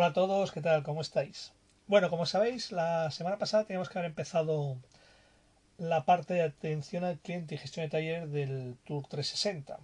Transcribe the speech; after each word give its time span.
Hola 0.00 0.08
a 0.08 0.12
todos, 0.14 0.50
¿qué 0.50 0.62
tal? 0.62 0.82
¿Cómo 0.82 1.02
estáis? 1.02 1.52
Bueno, 1.86 2.08
como 2.08 2.24
sabéis, 2.24 2.72
la 2.72 3.10
semana 3.10 3.36
pasada 3.36 3.64
teníamos 3.64 3.90
que 3.90 3.98
haber 3.98 4.08
empezado 4.08 4.78
la 5.76 6.06
parte 6.06 6.32
de 6.32 6.40
atención 6.40 7.04
al 7.04 7.18
cliente 7.18 7.54
y 7.54 7.58
gestión 7.58 7.84
de 7.84 7.90
taller 7.90 8.28
del 8.28 8.78
Tour 8.86 9.06
360. 9.06 9.78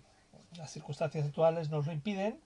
Las 0.57 0.73
circunstancias 0.73 1.27
actuales 1.27 1.69
nos 1.69 1.85
lo 1.85 1.93
impiden, 1.93 2.41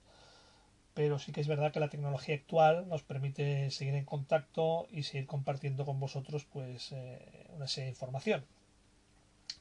pero 0.93 1.17
sí 1.17 1.31
que 1.31 1.39
es 1.39 1.47
verdad 1.47 1.71
que 1.71 1.79
la 1.79 1.87
tecnología 1.87 2.35
actual 2.35 2.89
nos 2.89 3.03
permite 3.03 3.71
seguir 3.71 3.95
en 3.95 4.03
contacto 4.03 4.89
y 4.91 5.03
seguir 5.03 5.25
compartiendo 5.25 5.85
con 5.85 5.97
vosotros 5.97 6.45
pues 6.51 6.91
eh, 6.91 7.47
una 7.55 7.69
serie 7.69 7.85
de 7.85 7.91
información. 7.91 8.43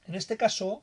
En 0.09 0.17
este 0.17 0.37
caso, 0.37 0.83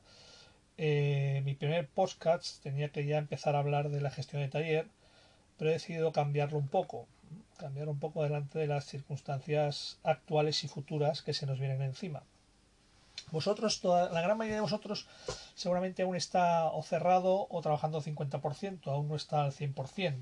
eh, 0.78 1.42
mi 1.44 1.52
primer 1.52 1.88
podcast 1.88 2.62
tenía 2.62 2.88
que 2.88 3.04
ya 3.04 3.18
empezar 3.18 3.54
a 3.54 3.58
hablar 3.58 3.90
de 3.90 4.00
la 4.00 4.10
gestión 4.10 4.40
de 4.40 4.48
taller 4.48 4.88
pero 5.58 5.70
he 5.70 5.74
decidido 5.74 6.12
cambiarlo 6.12 6.56
un 6.56 6.68
poco, 6.68 7.06
cambiar 7.58 7.88
un 7.88 7.98
poco 7.98 8.22
delante 8.22 8.58
de 8.58 8.66
las 8.66 8.86
circunstancias 8.86 9.98
actuales 10.04 10.64
y 10.64 10.68
futuras 10.68 11.22
que 11.22 11.34
se 11.34 11.46
nos 11.46 11.58
vienen 11.58 11.82
encima. 11.82 12.22
Vosotros, 13.30 13.82
la 13.84 14.20
gran 14.22 14.38
mayoría 14.38 14.56
de 14.56 14.62
vosotros 14.62 15.06
seguramente 15.54 16.02
aún 16.02 16.16
está 16.16 16.66
o 16.66 16.82
cerrado 16.82 17.46
o 17.50 17.60
trabajando 17.60 18.00
50%, 18.00 18.86
aún 18.86 19.08
no 19.08 19.16
está 19.16 19.44
al 19.44 19.52
100%. 19.52 20.16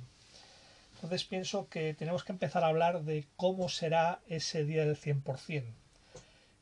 Entonces 0.94 1.24
pienso 1.24 1.68
que 1.68 1.94
tenemos 1.94 2.24
que 2.24 2.32
empezar 2.32 2.64
a 2.64 2.68
hablar 2.68 3.02
de 3.02 3.26
cómo 3.36 3.68
será 3.68 4.20
ese 4.28 4.64
día 4.64 4.84
del 4.84 4.96
100%. 4.96 5.64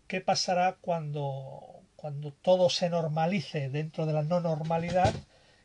¿Qué 0.09 0.21
pasará 0.21 0.77
cuando, 0.80 1.63
cuando 1.97 2.33
todo 2.33 2.69
se 2.69 2.91
normalice 2.91 3.71
dentro 3.71 4.07
de 4.07 4.13
la 4.13 4.23
no 4.23 4.41
normalidad 4.41 5.15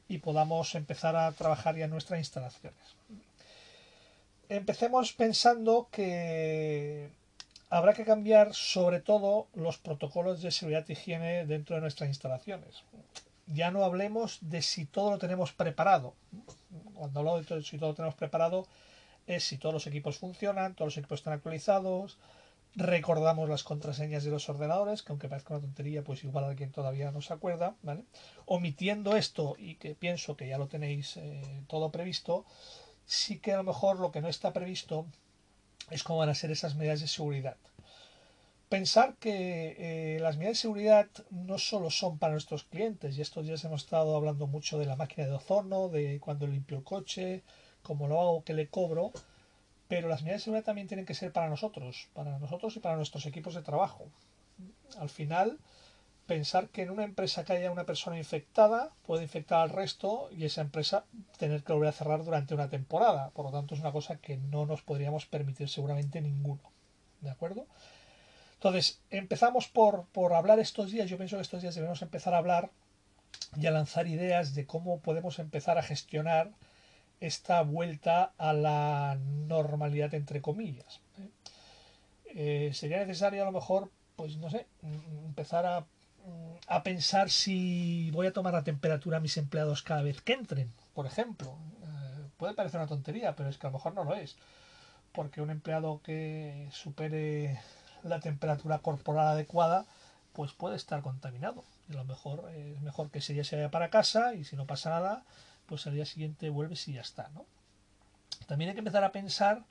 y 0.09 0.17
podamos 0.17 0.73
empezar 0.75 1.15
a 1.15 1.31
trabajar 1.31 1.77
ya 1.77 1.85
en 1.85 1.91
nuestras 1.91 2.19
instalaciones. 2.19 2.79
Empecemos 4.49 5.13
pensando 5.13 5.89
que 5.91 7.11
habrá 7.69 7.93
que 7.93 8.03
cambiar 8.03 8.55
sobre 8.55 8.99
todo 8.99 9.47
los 9.53 9.77
protocolos 9.77 10.41
de 10.41 10.49
seguridad 10.49 10.85
y 10.87 10.93
higiene 10.93 11.45
dentro 11.45 11.75
de 11.75 11.81
nuestras 11.81 12.09
instalaciones. 12.09 12.83
Ya 13.45 13.69
no 13.69 13.83
hablemos 13.85 14.39
de 14.41 14.63
si 14.63 14.85
todo 14.85 15.11
lo 15.11 15.19
tenemos 15.19 15.53
preparado. 15.53 16.15
Cuando 16.95 17.19
hablo 17.19 17.39
de 17.39 17.63
si 17.63 17.77
todo 17.77 17.89
lo 17.89 17.95
tenemos 17.95 18.15
preparado 18.15 18.65
es 19.27 19.43
si 19.43 19.59
todos 19.59 19.73
los 19.73 19.85
equipos 19.85 20.17
funcionan, 20.17 20.73
todos 20.73 20.87
los 20.87 20.97
equipos 20.97 21.19
están 21.19 21.33
actualizados, 21.33 22.17
recordamos 22.75 23.47
las 23.49 23.63
contraseñas 23.63 24.23
de 24.23 24.31
los 24.31 24.49
ordenadores, 24.49 25.03
que 25.03 25.11
aunque 25.11 25.29
parezca 25.29 25.53
una 25.53 25.61
tontería, 25.61 26.03
pues 26.03 26.23
igual 26.23 26.45
alguien 26.45 26.71
todavía 26.71 27.11
no 27.11 27.21
se 27.21 27.33
acuerda, 27.33 27.75
¿vale? 27.83 28.03
Omitiendo 28.47 29.15
esto 29.15 29.55
y 29.59 29.75
que 29.75 29.93
pienso 29.93 30.35
que 30.35 30.47
ya 30.47 30.57
lo 30.57 30.67
tenéis 30.67 31.17
eh, 31.17 31.43
todo 31.67 31.91
previsto, 31.91 32.45
sí 33.09 33.39
que 33.39 33.53
a 33.53 33.57
lo 33.57 33.63
mejor 33.63 33.99
lo 33.99 34.11
que 34.11 34.21
no 34.21 34.27
está 34.29 34.53
previsto 34.53 35.07
es 35.89 36.03
cómo 36.03 36.19
van 36.19 36.29
a 36.29 36.35
ser 36.35 36.51
esas 36.51 36.75
medidas 36.75 37.01
de 37.01 37.07
seguridad. 37.07 37.57
Pensar 38.69 39.15
que 39.15 39.75
eh, 39.79 40.19
las 40.19 40.37
medidas 40.37 40.57
de 40.57 40.61
seguridad 40.61 41.07
no 41.31 41.57
solo 41.57 41.89
son 41.89 42.19
para 42.19 42.33
nuestros 42.33 42.65
clientes, 42.65 43.17
y 43.17 43.21
estos 43.21 43.47
días 43.47 43.63
hemos 43.65 43.81
estado 43.81 44.15
hablando 44.15 44.45
mucho 44.45 44.77
de 44.77 44.85
la 44.85 44.95
máquina 44.95 45.25
de 45.25 45.33
ozono, 45.33 45.89
de 45.89 46.19
cuando 46.19 46.45
limpio 46.45 46.77
el 46.77 46.83
coche, 46.83 47.41
cómo 47.81 48.07
lo 48.07 48.21
hago, 48.21 48.43
qué 48.43 48.53
le 48.53 48.67
cobro, 48.67 49.11
pero 49.87 50.07
las 50.07 50.21
medidas 50.21 50.41
de 50.41 50.43
seguridad 50.43 50.65
también 50.65 50.87
tienen 50.87 51.07
que 51.07 51.15
ser 51.15 51.31
para 51.33 51.49
nosotros, 51.49 52.09
para 52.13 52.37
nosotros 52.37 52.75
y 52.75 52.79
para 52.79 52.95
nuestros 52.95 53.25
equipos 53.25 53.55
de 53.55 53.63
trabajo. 53.63 54.05
Al 54.99 55.09
final, 55.09 55.57
pensar 56.29 56.69
que 56.69 56.83
en 56.83 56.91
una 56.91 57.03
empresa 57.03 57.43
que 57.43 57.53
haya 57.53 57.71
una 57.71 57.87
persona 57.87 58.15
infectada 58.15 58.91
puede 59.01 59.23
infectar 59.23 59.61
al 59.61 59.71
resto 59.71 60.29
y 60.31 60.45
esa 60.45 60.61
empresa 60.61 61.03
tener 61.39 61.63
que 61.63 61.73
volver 61.73 61.89
a 61.89 61.91
cerrar 61.91 62.23
durante 62.23 62.53
una 62.53 62.69
temporada. 62.69 63.31
Por 63.31 63.45
lo 63.45 63.51
tanto, 63.51 63.73
es 63.73 63.81
una 63.81 63.91
cosa 63.91 64.17
que 64.17 64.37
no 64.37 64.67
nos 64.67 64.83
podríamos 64.83 65.25
permitir 65.25 65.69
seguramente 65.69 66.21
ninguno. 66.21 66.61
¿De 67.21 67.31
acuerdo? 67.31 67.65
Entonces, 68.53 69.01
empezamos 69.09 69.67
por, 69.67 70.05
por 70.11 70.33
hablar 70.33 70.59
estos 70.59 70.91
días. 70.91 71.09
Yo 71.09 71.17
pienso 71.17 71.35
que 71.37 71.41
estos 71.41 71.63
días 71.63 71.73
debemos 71.73 72.03
empezar 72.03 72.35
a 72.35 72.37
hablar 72.37 72.69
y 73.57 73.65
a 73.65 73.71
lanzar 73.71 74.05
ideas 74.05 74.53
de 74.53 74.67
cómo 74.67 74.99
podemos 74.99 75.39
empezar 75.39 75.79
a 75.79 75.83
gestionar 75.83 76.51
esta 77.21 77.63
vuelta 77.63 78.33
a 78.37 78.53
la 78.53 79.17
normalidad 79.47 80.13
entre 80.13 80.43
comillas. 80.43 81.01
¿eh? 81.17 82.67
Eh, 82.67 82.73
sería 82.75 82.99
necesario 82.99 83.41
a 83.41 83.45
lo 83.45 83.51
mejor, 83.51 83.89
pues 84.15 84.37
no 84.37 84.51
sé, 84.51 84.67
empezar 85.25 85.65
a, 85.65 85.87
a, 86.67 86.83
pensar 86.83 87.29
si 87.29 88.09
voy 88.11 88.27
a 88.27 88.33
tomar 88.33 88.53
la 88.53 88.63
temperatura 88.63 89.17
a 89.17 89.21
mis 89.21 89.37
empleados 89.37 89.83
cada 89.83 90.01
vez 90.01 90.21
que 90.21 90.33
entren, 90.33 90.71
por 90.93 91.05
ejemplo. 91.05 91.57
Eh, 91.83 92.25
puede 92.37 92.53
parecer 92.53 92.79
una 92.79 92.87
tontería, 92.87 93.35
pero 93.35 93.49
es 93.49 93.57
que 93.57 93.67
a 93.67 93.69
lo 93.69 93.77
mejor 93.77 93.93
no 93.93 94.03
lo 94.03 94.15
es. 94.15 94.37
Porque 95.11 95.41
un 95.41 95.49
empleado 95.49 96.01
que 96.03 96.69
supere 96.71 97.59
la 98.03 98.19
temperatura 98.19 98.79
corporal 98.79 99.27
adecuada, 99.27 99.85
pues 100.33 100.53
puede 100.53 100.75
estar 100.75 101.01
contaminado. 101.01 101.63
Y 101.89 101.93
a 101.93 101.97
lo 101.97 102.05
mejor 102.05 102.49
es 102.55 102.79
mejor 102.81 103.09
que 103.09 103.19
ese 103.19 103.33
día 103.33 103.43
se 103.43 103.55
vaya 103.55 103.71
para 103.71 103.89
casa 103.89 104.33
y 104.33 104.43
si 104.43 104.55
no 104.55 104.65
pasa 104.65 104.89
nada, 104.89 105.23
pues 105.65 105.85
al 105.87 105.93
día 105.93 106.05
siguiente 106.05 106.49
vuelves 106.49 106.87
y 106.87 106.93
ya 106.93 107.01
está, 107.01 107.29
¿no? 107.33 107.45
También 108.47 108.69
hay 108.69 108.75
que 108.75 108.79
empezar 108.79 109.03
a 109.03 109.11
pensar 109.11 109.63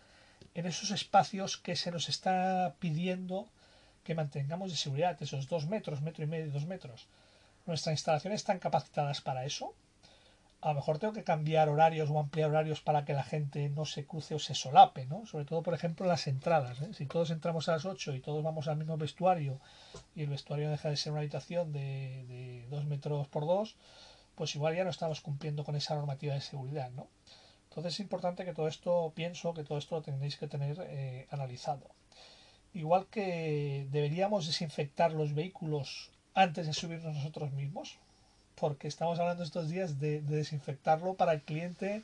en 0.54 0.66
esos 0.66 0.90
espacios 0.90 1.56
que 1.56 1.76
se 1.76 1.90
nos 1.90 2.08
está 2.08 2.74
pidiendo 2.78 3.48
que 4.08 4.14
mantengamos 4.14 4.70
de 4.70 4.78
seguridad, 4.78 5.22
esos 5.22 5.48
dos 5.52 5.66
metros, 5.66 6.00
metro 6.00 6.24
y 6.24 6.26
medio, 6.26 6.50
dos 6.50 6.64
metros. 6.64 7.06
¿Nuestras 7.66 7.92
instalaciones 7.92 8.40
están 8.40 8.58
capacitadas 8.58 9.20
para 9.20 9.44
eso? 9.44 9.74
A 10.62 10.68
lo 10.68 10.76
mejor 10.76 10.98
tengo 10.98 11.12
que 11.12 11.24
cambiar 11.24 11.68
horarios 11.68 12.08
o 12.08 12.18
ampliar 12.18 12.48
horarios 12.48 12.80
para 12.80 13.04
que 13.04 13.12
la 13.12 13.22
gente 13.22 13.68
no 13.68 13.84
se 13.84 14.06
cruce 14.06 14.34
o 14.34 14.38
se 14.38 14.54
solape, 14.54 15.04
¿no? 15.04 15.26
Sobre 15.26 15.44
todo, 15.44 15.62
por 15.62 15.74
ejemplo, 15.74 16.06
las 16.06 16.26
entradas. 16.26 16.80
¿eh? 16.80 16.94
Si 16.94 17.04
todos 17.04 17.30
entramos 17.30 17.68
a 17.68 17.72
las 17.72 17.84
8 17.84 18.14
y 18.14 18.20
todos 18.20 18.42
vamos 18.42 18.66
al 18.66 18.78
mismo 18.78 18.96
vestuario 18.96 19.60
y 20.16 20.22
el 20.22 20.30
vestuario 20.30 20.70
deja 20.70 20.88
de 20.88 20.96
ser 20.96 21.12
una 21.12 21.20
habitación 21.20 21.70
de, 21.70 22.24
de 22.28 22.66
2 22.70 22.86
metros 22.86 23.28
por 23.28 23.44
2, 23.44 23.76
pues 24.36 24.56
igual 24.56 24.74
ya 24.74 24.84
no 24.84 24.90
estamos 24.90 25.20
cumpliendo 25.20 25.64
con 25.64 25.76
esa 25.76 25.96
normativa 25.96 26.32
de 26.32 26.40
seguridad, 26.40 26.90
¿no? 26.92 27.08
Entonces 27.68 27.92
es 27.92 28.00
importante 28.00 28.46
que 28.46 28.54
todo 28.54 28.68
esto, 28.68 29.12
pienso 29.14 29.52
que 29.52 29.64
todo 29.64 29.76
esto 29.76 29.96
lo 29.96 30.02
tenéis 30.02 30.38
que 30.38 30.48
tener 30.48 30.78
eh, 30.80 31.26
analizado. 31.30 31.86
Igual 32.74 33.06
que 33.06 33.86
deberíamos 33.90 34.46
desinfectar 34.46 35.12
los 35.12 35.34
vehículos 35.34 36.10
antes 36.34 36.66
de 36.66 36.72
subirnos 36.72 37.14
nosotros 37.14 37.52
mismos, 37.52 37.98
porque 38.54 38.88
estamos 38.88 39.18
hablando 39.18 39.42
estos 39.42 39.68
días 39.68 39.98
de, 39.98 40.20
desinfectarlo 40.20 41.14
para 41.14 41.32
el 41.32 41.42
cliente 41.42 42.02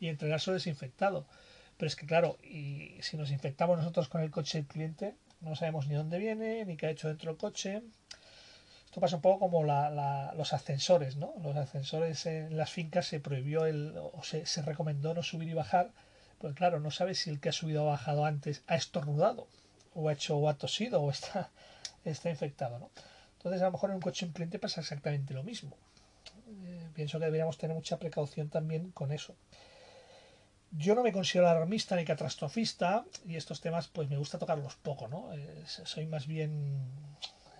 y 0.00 0.08
entregarse 0.08 0.52
desinfectado. 0.52 1.24
Pero 1.76 1.88
es 1.88 1.96
que 1.96 2.06
claro, 2.06 2.38
y 2.42 2.96
si 3.00 3.16
nos 3.16 3.30
infectamos 3.30 3.78
nosotros 3.78 4.08
con 4.08 4.22
el 4.22 4.30
coche 4.30 4.58
del 4.58 4.66
cliente, 4.66 5.14
no 5.40 5.54
sabemos 5.54 5.86
ni 5.86 5.94
dónde 5.94 6.18
viene, 6.18 6.64
ni 6.64 6.76
qué 6.76 6.86
ha 6.86 6.90
hecho 6.90 7.08
dentro 7.08 7.30
del 7.30 7.38
coche, 7.38 7.82
esto 8.96 9.02
pasa 9.02 9.16
un 9.16 9.22
poco 9.22 9.40
como 9.40 9.62
los 9.62 10.52
ascensores, 10.54 11.16
¿no? 11.16 11.34
Los 11.42 11.54
ascensores 11.54 12.24
en 12.24 12.56
las 12.56 12.70
fincas 12.70 13.06
se 13.06 13.20
prohibió 13.20 13.66
el, 13.66 13.92
o 13.98 14.22
se, 14.22 14.62
recomendó 14.62 15.12
no 15.12 15.22
subir 15.22 15.50
y 15.50 15.52
bajar, 15.52 15.90
pues 16.38 16.54
claro, 16.54 16.80
no 16.80 16.90
sabes 16.90 17.18
si 17.18 17.28
el 17.28 17.38
que 17.38 17.50
ha 17.50 17.52
subido 17.52 17.84
o 17.84 17.88
bajado 17.88 18.24
antes 18.24 18.62
ha 18.66 18.74
estornudado, 18.74 19.48
o 19.96 20.08
ha 20.08 20.12
hecho 20.12 20.36
o 20.36 20.48
ha 20.48 20.54
tosido, 20.54 21.02
o 21.02 21.10
está, 21.10 21.50
está 22.04 22.30
infectado, 22.30 22.78
¿no? 22.78 22.90
Entonces 23.38 23.62
a 23.62 23.66
lo 23.66 23.72
mejor 23.72 23.90
en 23.90 23.96
un 23.96 24.02
coche 24.02 24.30
cliente 24.32 24.58
pasa 24.58 24.80
exactamente 24.80 25.34
lo 25.34 25.42
mismo. 25.42 25.76
Eh, 26.64 26.88
pienso 26.94 27.18
que 27.18 27.24
deberíamos 27.24 27.58
tener 27.58 27.74
mucha 27.74 27.98
precaución 27.98 28.48
también 28.48 28.90
con 28.90 29.12
eso. 29.12 29.34
Yo 30.72 30.94
no 30.94 31.02
me 31.02 31.12
considero 31.12 31.48
alarmista 31.48 31.96
ni 31.96 32.04
catastrofista 32.04 33.04
y 33.26 33.36
estos 33.36 33.60
temas 33.60 33.88
pues 33.88 34.10
me 34.10 34.18
gusta 34.18 34.38
tocarlos 34.38 34.74
poco, 34.76 35.08
¿no? 35.08 35.32
Eh, 35.32 35.64
soy 35.66 36.06
más 36.06 36.26
bien 36.26 36.76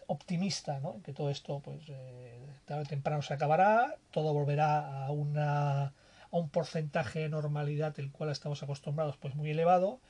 optimista, 0.06 0.80
¿no? 0.80 1.00
que 1.02 1.12
todo 1.12 1.30
esto, 1.30 1.60
pues, 1.60 1.82
eh, 1.88 2.38
tarde 2.64 2.82
o 2.82 2.86
temprano 2.86 3.22
se 3.22 3.34
acabará, 3.34 3.96
todo 4.10 4.32
volverá 4.32 5.04
a, 5.04 5.10
una, 5.10 5.86
a 5.86 5.92
un 6.30 6.48
porcentaje 6.48 7.20
de 7.20 7.28
normalidad 7.28 7.98
el 7.98 8.10
cual 8.12 8.30
estamos 8.30 8.62
acostumbrados, 8.62 9.16
pues 9.16 9.34
muy 9.34 9.50
elevado, 9.50 10.00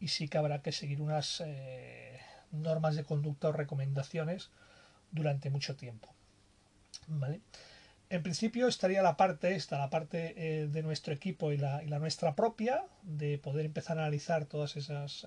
y 0.00 0.08
sí 0.08 0.28
que 0.28 0.38
habrá 0.38 0.62
que 0.62 0.72
seguir 0.72 1.00
unas 1.00 1.42
eh, 1.44 2.20
normas 2.52 2.96
de 2.96 3.04
conducta 3.04 3.48
o 3.48 3.52
recomendaciones 3.52 4.50
durante 5.10 5.50
mucho 5.50 5.76
tiempo. 5.76 6.08
¿Vale? 7.06 7.40
En 8.10 8.22
principio 8.22 8.68
estaría 8.68 9.02
la 9.02 9.16
parte 9.16 9.54
esta, 9.54 9.78
la 9.78 9.90
parte 9.90 10.34
eh, 10.36 10.66
de 10.68 10.82
nuestro 10.82 11.12
equipo 11.12 11.52
y 11.52 11.58
la, 11.58 11.82
nuestra 11.98 12.34
propia, 12.34 12.84
de 13.02 13.38
poder 13.38 13.66
empezar 13.66 13.98
a 13.98 14.02
analizar 14.02 14.46
todas 14.46 14.76
esas 14.76 15.26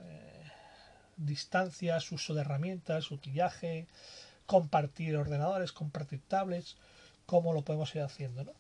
distancias, 1.18 2.12
uso 2.12 2.34
de 2.34 2.42
herramientas, 2.42 3.12
utillaje, 3.12 3.88
compartir 4.46 5.16
ordenadores, 5.16 5.72
compartir 5.72 6.22
tablets, 6.28 6.78
cómo 7.26 7.54
lo 7.54 7.64
podemos 7.64 7.94
ir 7.96 8.02
haciendo. 8.02 8.44
¿no? 8.44 8.54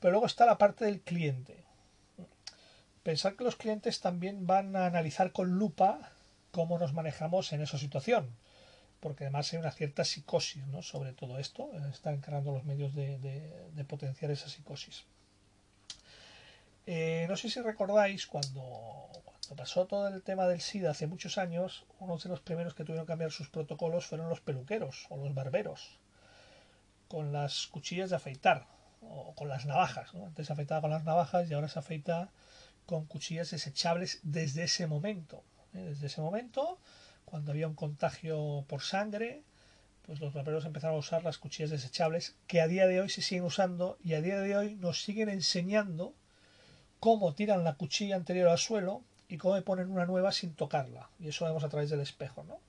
Pero 0.00 0.12
luego 0.12 0.26
está 0.26 0.46
la 0.46 0.58
parte 0.58 0.84
del 0.84 1.00
cliente. 1.00 1.65
Pensar 3.06 3.36
que 3.36 3.44
los 3.44 3.54
clientes 3.54 4.00
también 4.00 4.48
van 4.48 4.74
a 4.74 4.86
analizar 4.86 5.30
con 5.30 5.60
lupa 5.60 6.10
cómo 6.50 6.76
nos 6.76 6.92
manejamos 6.92 7.52
en 7.52 7.62
esa 7.62 7.78
situación, 7.78 8.34
porque 8.98 9.22
además 9.22 9.52
hay 9.52 9.60
una 9.60 9.70
cierta 9.70 10.02
psicosis 10.04 10.64
sobre 10.82 11.12
todo 11.12 11.38
esto, 11.38 11.70
están 11.88 12.14
encargando 12.14 12.50
los 12.50 12.64
medios 12.64 12.96
de, 12.96 13.84
potenciar 13.86 14.32
esa 14.32 14.48
psicosis. 14.48 15.04
Eh, 16.86 17.26
no 17.28 17.36
sé 17.36 17.48
si 17.48 17.60
recordáis 17.60 18.26
cuando, 18.26 19.08
Cuando 19.22 19.54
pasó 19.56 19.86
todo 19.86 20.08
el 20.08 20.24
tema 20.24 20.48
del 20.48 20.60
SIDA 20.60 20.90
hace 20.90 21.06
muchos 21.06 21.38
años, 21.38 21.84
uno 22.00 22.18
de 22.18 22.28
los 22.28 22.40
primeros 22.40 22.74
que 22.74 22.82
tuvieron 22.82 23.06
que 23.06 23.12
cambiar 23.12 23.30
sus 23.30 23.48
protocolos 23.48 24.06
fueron 24.06 24.28
los 24.28 24.40
peluqueros 24.40 25.06
o 25.10 25.16
los 25.16 25.32
barberos, 25.32 26.00
con 27.06 27.32
las 27.32 27.68
cuchillas 27.68 28.10
de 28.10 28.16
afeitar 28.16 28.66
o 29.00 29.32
con 29.36 29.48
las 29.48 29.64
navajas. 29.64 30.12
Antes 30.12 30.48
se 30.48 30.52
afeitaba 30.52 30.80
con 30.80 30.90
las 30.90 31.04
navajas 31.04 31.48
y 31.48 31.54
ahora 31.54 31.68
se 31.68 31.78
afeita 31.78 32.30
con 32.86 33.04
cuchillas 33.04 33.50
desechables 33.50 34.20
desde 34.22 34.64
ese 34.64 34.86
momento. 34.86 35.42
¿eh? 35.74 35.78
Desde 35.78 36.06
ese 36.06 36.20
momento, 36.20 36.78
cuando 37.24 37.50
había 37.50 37.68
un 37.68 37.74
contagio 37.74 38.64
por 38.68 38.82
sangre, 38.82 39.42
pues 40.06 40.20
los 40.20 40.32
barberos 40.32 40.64
empezaron 40.64 40.96
a 40.96 41.00
usar 41.00 41.24
las 41.24 41.38
cuchillas 41.38 41.70
desechables 41.70 42.36
que 42.46 42.60
a 42.60 42.68
día 42.68 42.86
de 42.86 43.00
hoy 43.00 43.08
se 43.08 43.22
siguen 43.22 43.44
usando 43.44 43.98
y 44.02 44.14
a 44.14 44.22
día 44.22 44.38
de 44.38 44.56
hoy 44.56 44.74
nos 44.76 45.02
siguen 45.02 45.28
enseñando 45.28 46.14
cómo 47.00 47.34
tiran 47.34 47.64
la 47.64 47.74
cuchilla 47.74 48.16
anterior 48.16 48.48
al 48.48 48.58
suelo 48.58 49.02
y 49.28 49.36
cómo 49.36 49.60
ponen 49.62 49.90
una 49.90 50.06
nueva 50.06 50.30
sin 50.30 50.54
tocarla. 50.54 51.10
Y 51.18 51.28
eso 51.28 51.44
vemos 51.44 51.64
a 51.64 51.68
través 51.68 51.90
del 51.90 52.00
espejo, 52.00 52.44
¿no? 52.44 52.60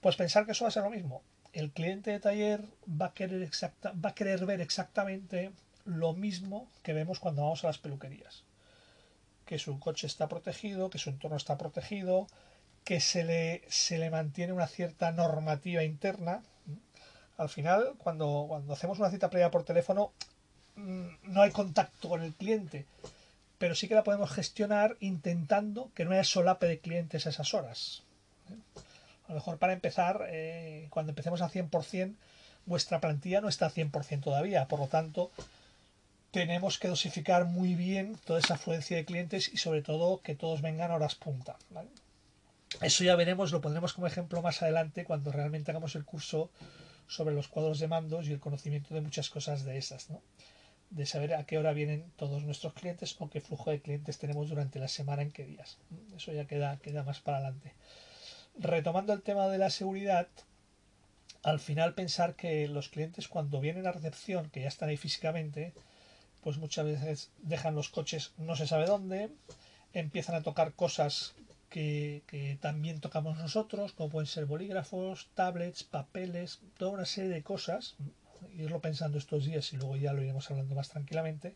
Pues 0.00 0.16
pensar 0.16 0.44
que 0.44 0.52
eso 0.52 0.64
va 0.64 0.68
a 0.68 0.72
ser 0.72 0.82
lo 0.82 0.90
mismo. 0.90 1.22
El 1.52 1.70
cliente 1.72 2.10
de 2.10 2.20
taller 2.20 2.62
va 2.88 3.06
a 3.06 3.14
querer, 3.14 3.42
exacta, 3.42 3.92
va 3.92 4.10
a 4.10 4.14
querer 4.14 4.44
ver 4.44 4.60
exactamente 4.60 5.50
lo 5.84 6.12
mismo 6.12 6.68
que 6.82 6.92
vemos 6.92 7.18
cuando 7.18 7.42
vamos 7.42 7.64
a 7.64 7.68
las 7.68 7.78
peluquerías. 7.78 8.44
Que 9.50 9.58
su 9.58 9.78
coche 9.78 10.06
está 10.06 10.28
protegido, 10.28 10.88
que 10.88 10.98
su 10.98 11.10
entorno 11.10 11.36
está 11.36 11.58
protegido, 11.58 12.26
que 12.84 13.00
se 13.00 13.24
le, 13.24 13.62
se 13.68 13.98
le 13.98 14.08
mantiene 14.08 14.54
una 14.54 14.66
cierta 14.66 15.12
normativa 15.12 15.82
interna. 15.82 16.42
Al 17.36 17.50
final, 17.50 17.94
cuando, 17.98 18.46
cuando 18.48 18.72
hacemos 18.72 18.98
una 18.98 19.10
cita 19.10 19.28
previa 19.28 19.50
por 19.50 19.64
teléfono, 19.64 20.12
mm, 20.76 21.08
no 21.24 21.42
hay 21.42 21.50
contacto 21.50 22.08
con 22.08 22.22
el 22.22 22.32
cliente 22.32 22.86
pero 23.60 23.74
sí 23.74 23.88
que 23.88 23.94
la 23.94 24.04
podemos 24.04 24.30
gestionar 24.30 24.96
intentando 25.00 25.90
que 25.94 26.06
no 26.06 26.12
haya 26.12 26.24
solape 26.24 26.66
de 26.66 26.78
clientes 26.78 27.26
a 27.26 27.28
esas 27.28 27.52
horas. 27.52 28.02
A 29.26 29.28
lo 29.28 29.34
mejor 29.34 29.58
para 29.58 29.74
empezar, 29.74 30.26
eh, 30.30 30.86
cuando 30.88 31.10
empecemos 31.10 31.42
a 31.42 31.50
100%, 31.50 32.14
vuestra 32.64 33.00
plantilla 33.00 33.42
no 33.42 33.50
está 33.50 33.66
a 33.66 33.70
100% 33.70 34.22
todavía, 34.22 34.66
por 34.66 34.80
lo 34.80 34.86
tanto, 34.86 35.30
tenemos 36.30 36.78
que 36.78 36.88
dosificar 36.88 37.44
muy 37.44 37.74
bien 37.74 38.16
toda 38.24 38.38
esa 38.38 38.54
afluencia 38.54 38.96
de 38.96 39.04
clientes 39.04 39.50
y 39.52 39.56
sobre 39.56 39.82
todo 39.82 40.22
que 40.22 40.34
todos 40.34 40.62
vengan 40.62 40.90
a 40.90 40.94
horas 40.94 41.14
punta. 41.14 41.56
Eso 42.80 43.04
ya 43.04 43.16
veremos, 43.16 43.52
lo 43.52 43.60
pondremos 43.60 43.92
como 43.92 44.06
ejemplo 44.06 44.42
más 44.42 44.62
adelante 44.62 45.04
cuando 45.04 45.32
realmente 45.32 45.70
hagamos 45.70 45.96
el 45.96 46.04
curso 46.04 46.50
sobre 47.08 47.34
los 47.34 47.48
cuadros 47.48 47.80
de 47.80 47.88
mandos 47.88 48.28
y 48.28 48.32
el 48.32 48.40
conocimiento 48.40 48.94
de 48.94 49.00
muchas 49.00 49.28
cosas 49.28 49.64
de 49.64 49.76
esas. 49.76 50.10
¿no? 50.10 50.22
de 50.90 51.06
saber 51.06 51.34
a 51.34 51.44
qué 51.44 51.56
hora 51.56 51.72
vienen 51.72 52.10
todos 52.16 52.42
nuestros 52.42 52.74
clientes 52.74 53.14
o 53.18 53.30
qué 53.30 53.40
flujo 53.40 53.70
de 53.70 53.80
clientes 53.80 54.18
tenemos 54.18 54.48
durante 54.48 54.80
la 54.80 54.88
semana 54.88 55.22
en 55.22 55.30
qué 55.30 55.44
días. 55.44 55.78
Eso 56.14 56.32
ya 56.32 56.46
queda, 56.46 56.78
queda 56.78 57.04
más 57.04 57.20
para 57.20 57.38
adelante. 57.38 57.72
Retomando 58.58 59.12
el 59.12 59.22
tema 59.22 59.46
de 59.48 59.58
la 59.58 59.70
seguridad, 59.70 60.26
al 61.44 61.60
final 61.60 61.94
pensar 61.94 62.34
que 62.34 62.66
los 62.66 62.88
clientes 62.88 63.28
cuando 63.28 63.60
vienen 63.60 63.86
a 63.86 63.92
recepción, 63.92 64.50
que 64.50 64.62
ya 64.62 64.68
están 64.68 64.88
ahí 64.88 64.96
físicamente, 64.96 65.72
pues 66.42 66.58
muchas 66.58 66.84
veces 66.84 67.30
dejan 67.38 67.74
los 67.74 67.88
coches 67.88 68.32
no 68.38 68.56
se 68.56 68.66
sabe 68.66 68.86
dónde, 68.86 69.30
empiezan 69.92 70.34
a 70.36 70.42
tocar 70.42 70.72
cosas 70.72 71.34
que, 71.68 72.22
que, 72.26 72.58
también 72.60 73.00
tocamos 73.00 73.38
nosotros, 73.38 73.92
como 73.92 74.10
pueden 74.10 74.26
ser 74.26 74.46
bolígrafos, 74.46 75.28
tablets, 75.34 75.84
papeles, 75.84 76.60
toda 76.76 76.92
una 76.92 77.04
serie 77.04 77.30
de 77.30 77.42
cosas 77.42 77.96
irlo 78.56 78.80
pensando 78.80 79.18
estos 79.18 79.44
días 79.44 79.72
y 79.72 79.76
luego 79.76 79.96
ya 79.96 80.12
lo 80.12 80.22
iremos 80.22 80.50
hablando 80.50 80.74
más 80.74 80.88
tranquilamente, 80.88 81.54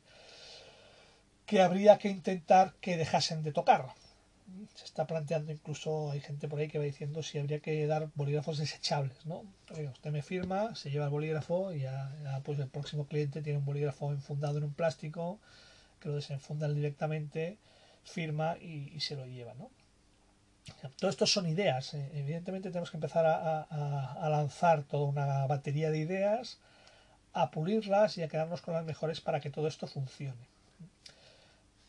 que 1.46 1.60
habría 1.60 1.98
que 1.98 2.08
intentar 2.08 2.74
que 2.80 2.96
dejasen 2.96 3.42
de 3.42 3.52
tocar. 3.52 3.94
Se 4.74 4.84
está 4.84 5.06
planteando 5.06 5.52
incluso, 5.52 6.10
hay 6.10 6.20
gente 6.20 6.48
por 6.48 6.58
ahí 6.58 6.68
que 6.68 6.78
va 6.78 6.84
diciendo 6.84 7.22
si 7.22 7.38
habría 7.38 7.60
que 7.60 7.86
dar 7.86 8.10
bolígrafos 8.14 8.58
desechables, 8.58 9.24
¿no? 9.24 9.44
usted 9.70 10.10
me 10.10 10.22
firma, 10.22 10.74
se 10.74 10.90
lleva 10.90 11.06
el 11.06 11.10
bolígrafo 11.10 11.72
y 11.72 11.80
ya, 11.80 12.12
pues 12.44 12.58
el 12.58 12.68
próximo 12.68 13.06
cliente 13.06 13.42
tiene 13.42 13.58
un 13.58 13.64
bolígrafo 13.64 14.12
enfundado 14.12 14.58
en 14.58 14.64
un 14.64 14.74
plástico, 14.74 15.40
que 16.00 16.08
lo 16.10 16.16
desenfundan 16.16 16.74
directamente, 16.74 17.58
firma 18.04 18.58
y, 18.58 19.00
se 19.00 19.16
lo 19.16 19.26
lleva, 19.26 19.54
¿no? 19.54 19.70
Todo 20.98 21.10
esto 21.10 21.26
son 21.26 21.46
ideas. 21.46 21.94
Eh, 21.94 22.10
evidentemente 22.14 22.70
tenemos 22.70 22.90
que 22.90 22.96
empezar 22.96 23.26
a, 23.26 23.62
a, 23.62 24.28
lanzar 24.30 24.82
toda 24.84 25.04
una 25.04 25.46
batería 25.46 25.90
de 25.90 25.98
ideas 25.98 26.58
a 27.34 27.50
pulirlas 27.50 28.16
y 28.16 28.22
a 28.22 28.28
quedarnos 28.28 28.62
con 28.62 28.74
las 28.74 28.84
mejores 28.84 29.20
para 29.20 29.40
que 29.40 29.50
todo 29.50 29.66
esto 29.66 29.86
funcione. 29.86 30.53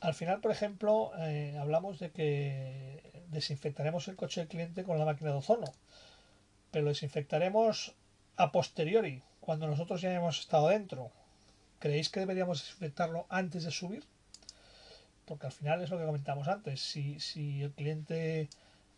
Al 0.06 0.13
final, 0.13 0.40
por 0.40 0.52
ejemplo, 0.52 1.13
eh, 1.18 1.57
hablamos 1.60 1.98
de 1.98 2.12
que 2.12 3.24
desinfectaremos 3.30 4.07
el 4.07 4.16
coche 4.16 4.42
del 4.42 4.48
cliente 4.48 4.84
con 4.84 5.00
la 5.00 5.06
máquina 5.06 5.31
de 5.31 5.38
ozono, 5.38 5.66
pero 6.69 6.86
lo 6.86 6.90
desinfectaremos 6.90 7.96
a 8.36 8.52
posteriori, 8.52 9.24
cuando 9.40 9.66
nosotros 9.66 10.02
ya 10.02 10.13
hemos 10.13 10.40
estado 10.40 10.68
dentro. 10.68 11.12
¿Creéis 11.80 12.10
que 12.10 12.19
deberíamos 12.19 12.60
desinfectarlo 12.62 13.25
antes 13.30 13.63
de 13.63 13.72
subir? 13.72 14.04
Porque 15.25 15.48
al 15.48 15.52
final 15.52 15.81
es 15.81 15.90
lo 15.90 15.98
que 15.98 16.06
comentamos 16.06 16.48
antes. 16.50 16.81
Si, 16.81 17.63
el 17.63 17.72
cliente 17.72 18.48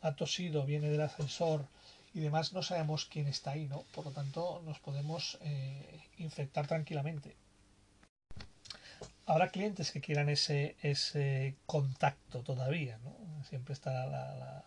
ha 0.02 0.14
tosido, 0.14 0.66
viene 0.66 0.90
del 0.90 1.00
ascensor, 1.00 1.68
y 2.14 2.20
demás 2.20 2.52
no 2.52 2.64
sabemos 2.64 3.06
quién 3.06 3.28
está 3.28 3.52
ahí, 3.52 3.66
¿no? 3.68 3.86
Por 3.96 4.04
lo 4.04 4.12
tanto, 4.12 4.62
nos 4.66 4.80
podemos 4.80 5.38
eh, 5.40 6.02
infectar 6.18 6.68
tranquilamente. 6.68 7.38
Habrá 9.28 9.50
clientes 9.50 9.92
que 9.92 10.02
quieran 10.02 10.30
ese, 10.30 10.76
ese 10.82 11.56
contacto 11.66 12.42
todavía, 12.42 12.98
¿no? 13.04 13.16
Siempre 13.44 13.74
está 13.74 14.08
la, 14.08 14.64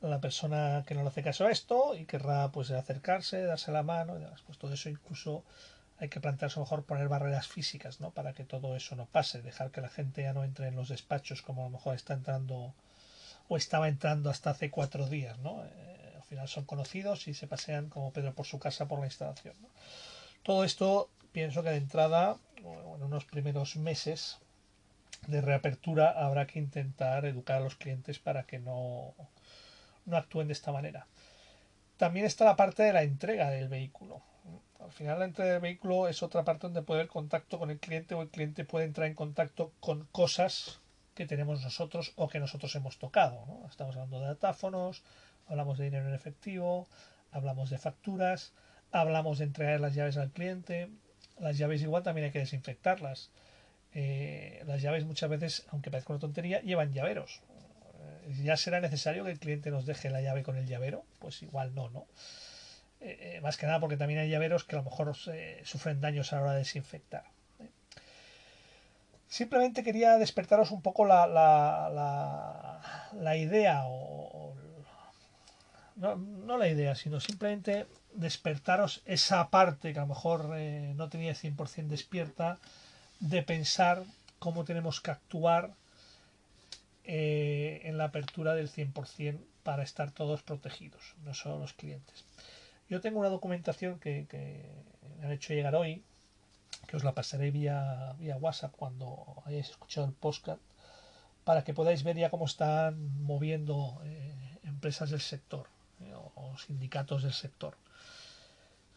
la, 0.00 0.20
persona 0.20 0.84
que 0.86 0.94
no 0.94 1.02
le 1.02 1.08
hace 1.08 1.22
caso 1.22 1.46
a 1.46 1.50
esto 1.50 1.94
y 1.96 2.04
querrá 2.04 2.50
pues 2.50 2.70
acercarse, 2.70 3.42
darse 3.42 3.72
la 3.72 3.82
mano 3.82 4.16
y 4.16 4.20
demás. 4.20 4.42
Pues 4.44 4.58
todo 4.58 4.74
eso 4.74 4.90
incluso 4.90 5.44
hay 5.98 6.08
que 6.08 6.20
plantearse 6.20 6.58
a 6.58 6.60
lo 6.60 6.66
mejor 6.66 6.84
poner 6.84 7.08
barreras 7.08 7.48
físicas, 7.48 8.00
¿no? 8.00 8.10
Para 8.10 8.34
que 8.34 8.44
todo 8.44 8.76
eso 8.76 8.94
no 8.96 9.06
pase, 9.06 9.42
dejar 9.42 9.70
que 9.70 9.80
la 9.80 9.88
gente 9.88 10.22
ya 10.22 10.32
no 10.32 10.44
entre 10.44 10.68
en 10.68 10.76
los 10.76 10.88
despachos 10.88 11.40
como 11.42 11.62
a 11.62 11.64
lo 11.66 11.70
mejor 11.70 11.94
está 11.94 12.14
entrando 12.14 12.74
o 13.48 13.56
estaba 13.56 13.88
entrando 13.88 14.28
hasta 14.28 14.50
hace 14.50 14.70
cuatro 14.70 15.08
días, 15.08 15.38
¿no? 15.38 15.64
Eh, 15.64 15.98
final 16.28 16.48
son 16.48 16.64
conocidos 16.64 17.26
y 17.26 17.34
se 17.34 17.46
pasean 17.46 17.88
como 17.88 18.12
Pedro 18.12 18.34
por 18.34 18.46
su 18.46 18.58
casa 18.58 18.86
por 18.86 19.00
la 19.00 19.06
instalación. 19.06 19.54
Todo 20.42 20.64
esto 20.64 21.10
pienso 21.32 21.62
que 21.62 21.70
de 21.70 21.76
entrada, 21.76 22.36
en 22.58 23.02
unos 23.02 23.24
primeros 23.24 23.76
meses 23.76 24.38
de 25.26 25.40
reapertura, 25.40 26.10
habrá 26.10 26.46
que 26.46 26.58
intentar 26.58 27.24
educar 27.24 27.56
a 27.56 27.60
los 27.60 27.76
clientes 27.76 28.18
para 28.18 28.44
que 28.44 28.58
no, 28.58 29.14
no 30.06 30.16
actúen 30.16 30.48
de 30.48 30.52
esta 30.52 30.72
manera. 30.72 31.06
También 31.96 32.26
está 32.26 32.44
la 32.44 32.56
parte 32.56 32.82
de 32.82 32.92
la 32.92 33.02
entrega 33.02 33.50
del 33.50 33.68
vehículo. 33.68 34.22
Al 34.80 34.92
final 34.92 35.18
la 35.18 35.24
entrega 35.24 35.52
del 35.52 35.60
vehículo 35.60 36.08
es 36.08 36.22
otra 36.22 36.44
parte 36.44 36.66
donde 36.68 36.82
puede 36.82 37.00
haber 37.00 37.10
contacto 37.10 37.58
con 37.58 37.70
el 37.70 37.78
cliente 37.78 38.14
o 38.14 38.22
el 38.22 38.28
cliente 38.28 38.64
puede 38.64 38.86
entrar 38.86 39.08
en 39.08 39.14
contacto 39.14 39.72
con 39.80 40.04
cosas 40.12 40.80
que 41.14 41.26
tenemos 41.26 41.62
nosotros 41.62 42.12
o 42.14 42.28
que 42.28 42.38
nosotros 42.38 42.74
hemos 42.76 42.98
tocado. 42.98 43.44
Estamos 43.68 43.96
hablando 43.96 44.20
de 44.20 44.28
datáfonos, 44.28 45.02
hablamos 45.48 45.76
de 45.76 45.84
dinero 45.84 46.08
en 46.08 46.14
efectivo, 46.14 46.86
hablamos 47.32 47.70
de 47.70 47.78
facturas, 47.78 48.52
hablamos 48.92 49.38
de 49.38 49.46
entregar 49.46 49.80
las 49.80 49.94
llaves 49.94 50.16
al 50.16 50.30
cliente. 50.30 50.88
Las 51.40 51.58
llaves 51.58 51.82
igual 51.82 52.02
también 52.02 52.26
hay 52.26 52.30
que 52.30 52.40
desinfectarlas. 52.40 53.30
Eh, 53.94 54.62
las 54.66 54.82
llaves 54.82 55.04
muchas 55.04 55.30
veces, 55.30 55.66
aunque 55.70 55.90
parezca 55.90 56.12
una 56.12 56.20
tontería, 56.20 56.60
llevan 56.60 56.92
llaveros. 56.92 57.40
Eh, 58.26 58.42
ya 58.44 58.56
será 58.56 58.80
necesario 58.80 59.24
que 59.24 59.30
el 59.30 59.38
cliente 59.38 59.70
nos 59.70 59.86
deje 59.86 60.10
la 60.10 60.20
llave 60.20 60.42
con 60.42 60.56
el 60.56 60.66
llavero, 60.66 61.04
pues 61.18 61.42
igual 61.42 61.74
no, 61.74 61.90
¿no? 61.90 62.06
Eh, 63.00 63.38
más 63.42 63.56
que 63.56 63.66
nada 63.66 63.78
porque 63.78 63.96
también 63.96 64.20
hay 64.20 64.28
llaveros 64.28 64.64
que 64.64 64.74
a 64.74 64.80
lo 64.80 64.84
mejor 64.84 65.14
sufren 65.64 66.00
daños 66.00 66.32
a 66.32 66.36
la 66.36 66.42
hora 66.42 66.52
de 66.52 66.58
desinfectar. 66.58 67.24
Simplemente 69.28 69.82
quería 69.82 70.16
despertaros 70.16 70.70
un 70.70 70.82
poco 70.82 71.04
la, 71.04 71.26
la, 71.26 73.10
la 73.12 73.36
idea 73.36 73.82
o, 73.86 74.54
no, 75.98 76.56
la 76.56 76.68
idea, 76.68 76.94
sino 76.94 77.18
simplemente 77.20 77.86
despertaros 78.18 79.00
esa 79.06 79.48
parte 79.48 79.92
que 79.92 79.98
a 79.98 80.02
lo 80.02 80.08
mejor 80.08 80.54
eh, 80.56 80.92
no 80.96 81.08
tenía 81.08 81.34
100% 81.34 81.86
despierta 81.86 82.58
de 83.20 83.42
pensar 83.42 84.02
cómo 84.38 84.64
tenemos 84.64 85.00
que 85.00 85.12
actuar 85.12 85.70
eh, 87.04 87.80
en 87.84 87.96
la 87.96 88.04
apertura 88.04 88.54
del 88.54 88.70
100% 88.70 89.38
para 89.62 89.82
estar 89.84 90.10
todos 90.10 90.42
protegidos, 90.42 91.14
no 91.24 91.32
solo 91.32 91.58
los 91.58 91.74
clientes. 91.74 92.24
Yo 92.88 93.00
tengo 93.00 93.20
una 93.20 93.28
documentación 93.28 93.98
que, 94.00 94.26
me 95.18 95.26
han 95.26 95.32
hecho 95.32 95.54
llegar 95.54 95.76
hoy, 95.76 96.02
que 96.86 96.96
os 96.96 97.04
la 97.04 97.14
pasaré 97.14 97.50
vía, 97.50 98.14
vía 98.18 98.36
WhatsApp 98.36 98.74
cuando 98.76 99.42
hayáis 99.44 99.70
escuchado 99.70 100.06
el 100.06 100.12
podcast, 100.12 100.60
para 101.44 101.62
que 101.64 101.74
podáis 101.74 102.02
ver 102.02 102.16
ya 102.16 102.30
cómo 102.30 102.46
están 102.46 103.22
moviendo 103.22 104.00
eh, 104.04 104.58
empresas 104.64 105.10
del 105.10 105.20
sector 105.20 105.68
o 106.34 106.56
sindicatos 106.58 107.22
del 107.22 107.32
sector. 107.32 107.76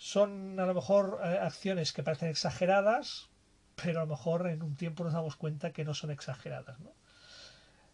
Son 0.02 0.60
a 0.60 0.66
lo 0.66 0.74
mejor 0.74 1.22
eh, 1.24 1.38
acciones 1.38 1.94
que 1.94 2.02
parecen 2.02 2.30
exageradas, 2.30 3.30
pero 3.76 4.00
a 4.00 4.06
lo 4.06 4.10
mejor 4.10 4.48
en 4.48 4.64
un 4.64 4.76
tiempo 4.76 5.04
nos 5.04 5.14
damos 5.14 5.36
cuenta 5.36 5.74
que 5.74 5.86
no 5.86 5.94
son 5.94 6.10
exageradas. 6.10 6.76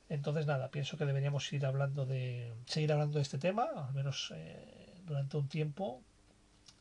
Entonces, 0.08 0.48
nada, 0.48 0.72
pienso 0.72 0.98
que 0.98 1.06
deberíamos 1.06 1.52
ir 1.52 1.66
hablando 1.66 2.06
de, 2.06 2.54
seguir 2.66 2.94
hablando 2.94 3.18
de 3.18 3.24
este 3.24 3.40
tema, 3.40 3.68
al 3.76 3.94
menos 3.94 4.32
eh, 4.34 4.94
durante 5.06 5.36
un 5.36 5.50
tiempo, 5.50 6.02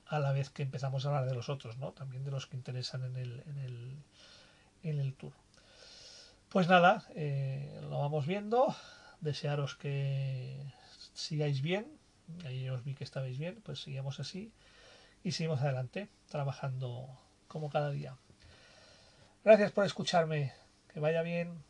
a 0.06 0.20
la 0.20 0.30
vez 0.30 0.50
que 0.50 0.62
empezamos 0.62 1.04
a 1.04 1.08
hablar 1.08 1.26
de 1.26 1.34
los 1.34 1.48
otros, 1.48 1.76
¿no? 1.76 1.90
También 1.90 2.22
de 2.22 2.30
los 2.30 2.46
que 2.46 2.56
interesan 2.56 3.02
en 3.02 3.16
el, 3.16 3.42
en 3.48 3.58
el, 3.58 3.96
en 4.84 5.00
el 5.00 5.12
tour. 5.14 5.32
Pues 6.50 6.68
nada, 6.68 7.04
eh, 7.16 7.80
lo 7.82 7.98
vamos 7.98 8.28
viendo. 8.28 8.76
Desearos 9.20 9.74
que 9.74 10.56
sigáis 11.14 11.62
bien. 11.62 11.98
Ahí 12.44 12.68
os 12.68 12.84
vi 12.84 12.94
que 12.94 13.02
estabais 13.02 13.38
bien, 13.38 13.60
pues 13.64 13.80
sigamos 13.80 14.20
así 14.20 14.52
y 15.26 15.32
seguimos 15.32 15.60
adelante, 15.60 16.08
trabajando 16.30 17.08
como 17.48 17.68
cada 17.68 17.90
día. 17.90 18.16
Gracias 19.44 19.72
por 19.72 19.84
escucharme. 19.84 20.52
Que 20.86 21.00
vaya 21.00 21.22
bien. 21.22 21.64